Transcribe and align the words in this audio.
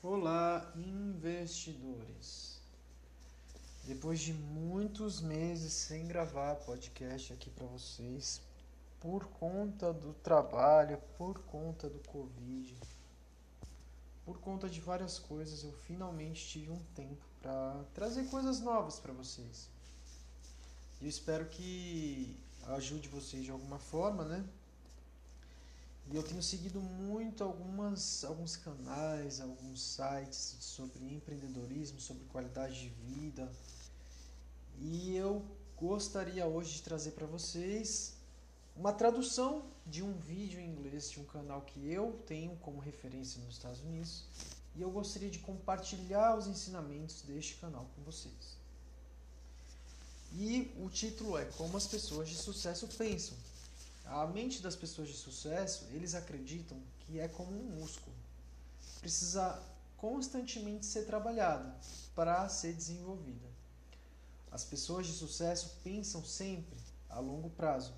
Olá, 0.00 0.72
investidores. 0.76 2.60
Depois 3.82 4.20
de 4.20 4.32
muitos 4.32 5.20
meses 5.20 5.72
sem 5.72 6.06
gravar 6.06 6.54
podcast 6.54 7.32
aqui 7.32 7.50
para 7.50 7.66
vocês, 7.66 8.40
por 9.00 9.24
conta 9.26 9.92
do 9.92 10.14
trabalho, 10.14 11.02
por 11.16 11.40
conta 11.40 11.90
do 11.90 11.98
Covid, 12.10 12.78
por 14.24 14.38
conta 14.38 14.68
de 14.68 14.80
várias 14.80 15.18
coisas, 15.18 15.64
eu 15.64 15.72
finalmente 15.72 16.46
tive 16.46 16.70
um 16.70 16.82
tempo 16.94 17.24
para 17.42 17.84
trazer 17.92 18.30
coisas 18.30 18.60
novas 18.60 19.00
para 19.00 19.12
vocês. 19.12 19.68
Eu 21.02 21.08
espero 21.08 21.44
que 21.46 22.38
ajude 22.68 23.08
vocês 23.08 23.42
de 23.42 23.50
alguma 23.50 23.80
forma, 23.80 24.24
né? 24.24 24.44
E 26.10 26.16
eu 26.16 26.22
tenho 26.22 26.42
seguido 26.42 26.80
muito 26.80 27.44
algumas, 27.44 28.24
alguns 28.24 28.56
canais, 28.56 29.40
alguns 29.40 29.82
sites 29.82 30.56
sobre 30.58 31.04
empreendedorismo, 31.04 32.00
sobre 32.00 32.24
qualidade 32.26 32.80
de 32.80 32.88
vida. 32.88 33.50
E 34.80 35.14
eu 35.14 35.44
gostaria 35.76 36.46
hoje 36.46 36.74
de 36.74 36.82
trazer 36.82 37.10
para 37.10 37.26
vocês 37.26 38.14
uma 38.74 38.92
tradução 38.92 39.64
de 39.86 40.02
um 40.02 40.14
vídeo 40.14 40.58
em 40.58 40.70
inglês 40.70 41.10
de 41.10 41.20
um 41.20 41.24
canal 41.24 41.60
que 41.62 41.92
eu 41.92 42.18
tenho 42.26 42.56
como 42.56 42.78
referência 42.78 43.42
nos 43.42 43.54
Estados 43.54 43.80
Unidos. 43.80 44.24
E 44.76 44.80
eu 44.80 44.90
gostaria 44.90 45.28
de 45.28 45.40
compartilhar 45.40 46.36
os 46.38 46.46
ensinamentos 46.46 47.20
deste 47.22 47.56
canal 47.56 47.86
com 47.94 48.02
vocês. 48.02 48.56
E 50.32 50.72
o 50.78 50.88
título 50.88 51.36
é 51.36 51.44
Como 51.44 51.76
as 51.76 51.86
pessoas 51.86 52.30
de 52.30 52.36
sucesso 52.36 52.88
pensam. 52.96 53.36
A 54.10 54.26
mente 54.26 54.62
das 54.62 54.74
pessoas 54.74 55.08
de 55.08 55.14
sucesso, 55.14 55.86
eles 55.92 56.14
acreditam 56.14 56.80
que 57.00 57.20
é 57.20 57.28
como 57.28 57.50
um 57.50 57.76
músculo. 57.78 58.16
Precisa 59.00 59.62
constantemente 59.98 60.86
ser 60.86 61.04
trabalhada 61.04 61.76
para 62.14 62.48
ser 62.48 62.72
desenvolvida. 62.72 63.46
As 64.50 64.64
pessoas 64.64 65.06
de 65.06 65.12
sucesso 65.12 65.76
pensam 65.84 66.24
sempre 66.24 66.78
a 67.10 67.20
longo 67.20 67.50
prazo, 67.50 67.92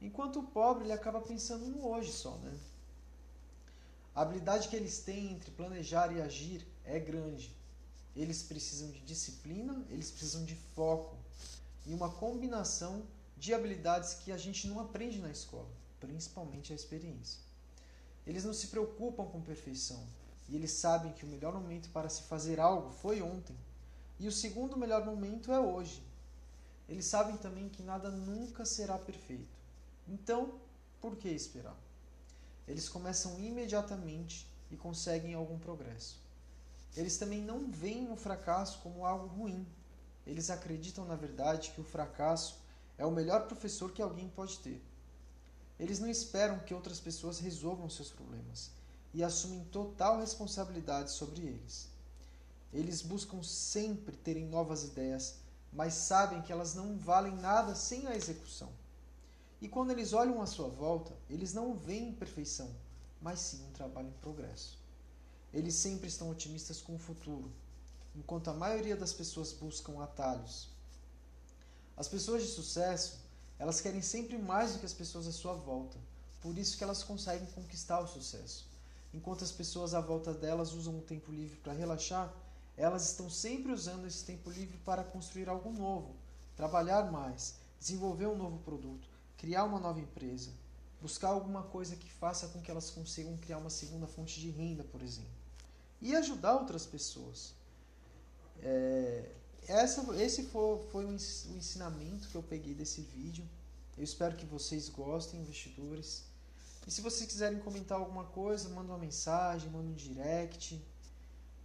enquanto 0.00 0.40
o 0.40 0.46
pobre 0.46 0.84
ele 0.84 0.92
acaba 0.92 1.20
pensando 1.20 1.66
no 1.66 1.86
hoje 1.86 2.10
só, 2.10 2.36
né? 2.38 2.58
A 4.14 4.22
habilidade 4.22 4.68
que 4.68 4.76
eles 4.76 5.00
têm 5.00 5.32
entre 5.32 5.50
planejar 5.50 6.10
e 6.10 6.22
agir 6.22 6.66
é 6.84 6.98
grande. 6.98 7.54
Eles 8.16 8.42
precisam 8.42 8.90
de 8.90 9.00
disciplina, 9.00 9.84
eles 9.90 10.10
precisam 10.10 10.44
de 10.44 10.56
foco 10.74 11.16
e 11.86 11.92
uma 11.92 12.10
combinação 12.10 13.06
de 13.38 13.54
habilidades 13.54 14.14
que 14.14 14.32
a 14.32 14.36
gente 14.36 14.66
não 14.66 14.80
aprende 14.80 15.20
na 15.20 15.30
escola, 15.30 15.70
principalmente 16.00 16.72
a 16.72 16.76
experiência. 16.76 17.40
Eles 18.26 18.44
não 18.44 18.52
se 18.52 18.66
preocupam 18.66 19.24
com 19.26 19.40
perfeição 19.40 20.04
e 20.48 20.56
eles 20.56 20.72
sabem 20.72 21.12
que 21.12 21.24
o 21.24 21.28
melhor 21.28 21.54
momento 21.54 21.88
para 21.90 22.08
se 22.08 22.22
fazer 22.22 22.58
algo 22.58 22.90
foi 22.90 23.22
ontem 23.22 23.56
e 24.18 24.26
o 24.26 24.32
segundo 24.32 24.76
melhor 24.76 25.04
momento 25.04 25.52
é 25.52 25.60
hoje. 25.60 26.02
Eles 26.88 27.06
sabem 27.06 27.36
também 27.36 27.68
que 27.68 27.82
nada 27.82 28.10
nunca 28.10 28.64
será 28.64 28.98
perfeito. 28.98 29.56
Então, 30.08 30.58
por 31.00 31.16
que 31.16 31.28
esperar? 31.28 31.76
Eles 32.66 32.88
começam 32.88 33.38
imediatamente 33.38 34.50
e 34.70 34.76
conseguem 34.76 35.34
algum 35.34 35.58
progresso. 35.58 36.20
Eles 36.96 37.16
também 37.16 37.40
não 37.40 37.70
veem 37.70 38.10
o 38.10 38.16
fracasso 38.16 38.80
como 38.80 39.06
algo 39.06 39.26
ruim. 39.26 39.66
Eles 40.26 40.50
acreditam, 40.50 41.04
na 41.04 41.14
verdade, 41.14 41.70
que 41.70 41.80
o 41.80 41.84
fracasso 41.84 42.58
é 42.98 43.06
o 43.06 43.12
melhor 43.12 43.46
professor 43.46 43.92
que 43.92 44.02
alguém 44.02 44.28
pode 44.28 44.58
ter. 44.58 44.82
Eles 45.78 46.00
não 46.00 46.08
esperam 46.08 46.58
que 46.58 46.74
outras 46.74 46.98
pessoas 46.98 47.38
resolvam 47.38 47.88
seus 47.88 48.10
problemas 48.10 48.72
e 49.14 49.22
assumem 49.22 49.64
total 49.66 50.18
responsabilidade 50.18 51.12
sobre 51.12 51.42
eles. 51.42 51.88
Eles 52.72 53.00
buscam 53.00 53.42
sempre 53.42 54.16
terem 54.16 54.46
novas 54.46 54.82
ideias, 54.82 55.36
mas 55.72 55.94
sabem 55.94 56.42
que 56.42 56.52
elas 56.52 56.74
não 56.74 56.98
valem 56.98 57.36
nada 57.36 57.74
sem 57.76 58.08
a 58.08 58.16
execução. 58.16 58.70
E 59.60 59.68
quando 59.68 59.92
eles 59.92 60.12
olham 60.12 60.42
à 60.42 60.46
sua 60.46 60.68
volta, 60.68 61.12
eles 61.30 61.54
não 61.54 61.74
veem 61.74 62.12
perfeição, 62.12 62.70
mas 63.22 63.38
sim 63.38 63.64
um 63.64 63.72
trabalho 63.72 64.08
em 64.08 64.20
progresso. 64.20 64.76
Eles 65.54 65.74
sempre 65.74 66.08
estão 66.08 66.30
otimistas 66.30 66.80
com 66.80 66.96
o 66.96 66.98
futuro, 66.98 67.50
enquanto 68.14 68.48
a 68.48 68.54
maioria 68.54 68.96
das 68.96 69.12
pessoas 69.12 69.52
buscam 69.52 70.02
atalhos 70.02 70.68
as 71.98 72.06
pessoas 72.06 72.42
de 72.42 72.48
sucesso, 72.48 73.18
elas 73.58 73.80
querem 73.80 74.00
sempre 74.00 74.38
mais 74.38 74.72
do 74.72 74.78
que 74.78 74.86
as 74.86 74.92
pessoas 74.92 75.26
à 75.26 75.32
sua 75.32 75.52
volta. 75.52 75.98
Por 76.40 76.56
isso 76.56 76.78
que 76.78 76.84
elas 76.84 77.02
conseguem 77.02 77.48
conquistar 77.48 77.98
o 77.98 78.06
sucesso. 78.06 78.68
Enquanto 79.12 79.42
as 79.42 79.50
pessoas 79.50 79.94
à 79.94 80.00
volta 80.00 80.32
delas 80.32 80.72
usam 80.74 80.96
o 80.96 81.02
tempo 81.02 81.32
livre 81.32 81.56
para 81.56 81.72
relaxar, 81.72 82.32
elas 82.76 83.10
estão 83.10 83.28
sempre 83.28 83.72
usando 83.72 84.06
esse 84.06 84.24
tempo 84.24 84.48
livre 84.48 84.78
para 84.84 85.02
construir 85.02 85.48
algo 85.48 85.72
novo, 85.72 86.14
trabalhar 86.54 87.10
mais, 87.10 87.56
desenvolver 87.80 88.28
um 88.28 88.36
novo 88.36 88.58
produto, 88.58 89.08
criar 89.36 89.64
uma 89.64 89.80
nova 89.80 89.98
empresa, 89.98 90.52
buscar 91.02 91.30
alguma 91.30 91.64
coisa 91.64 91.96
que 91.96 92.08
faça 92.12 92.46
com 92.46 92.60
que 92.60 92.70
elas 92.70 92.90
consigam 92.90 93.36
criar 93.38 93.58
uma 93.58 93.70
segunda 93.70 94.06
fonte 94.06 94.40
de 94.40 94.50
renda, 94.50 94.84
por 94.84 95.02
exemplo, 95.02 95.32
e 96.00 96.14
ajudar 96.14 96.54
outras 96.54 96.86
pessoas. 96.86 97.54
É, 98.62 99.32
essa, 99.68 100.02
esse 100.16 100.44
foi, 100.44 100.82
foi 100.90 101.04
o 101.04 101.12
ensinamento 101.12 102.28
que 102.28 102.34
eu 102.34 102.42
peguei 102.42 102.74
desse 102.74 103.02
vídeo. 103.02 103.46
Eu 103.96 104.02
espero 104.02 104.34
que 104.34 104.46
vocês 104.46 104.88
gostem, 104.88 105.40
investidores. 105.40 106.24
E 106.86 106.90
se 106.90 107.02
vocês 107.02 107.28
quiserem 107.28 107.58
comentar 107.58 107.98
alguma 107.98 108.24
coisa, 108.24 108.68
manda 108.70 108.90
uma 108.92 108.98
mensagem, 108.98 109.70
manda 109.70 109.88
um 109.88 109.94
direct. 109.94 110.82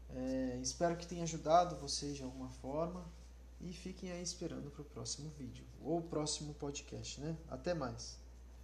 É, 0.10 0.60
espero 0.62 0.98
que 0.98 1.08
tenha 1.08 1.24
ajudado 1.24 1.78
vocês 1.78 2.18
de 2.18 2.24
alguma 2.24 2.50
forma. 2.50 3.06
E 3.62 3.72
fiquem 3.72 4.12
aí 4.12 4.22
esperando 4.22 4.70
para 4.70 4.82
o 4.82 4.86
próximo 4.86 5.30
vídeo 5.38 5.66
ou 5.82 6.02
próximo 6.02 6.54
podcast, 6.56 7.22
né? 7.22 7.38
Até 7.50 7.74
mais. 7.74 8.23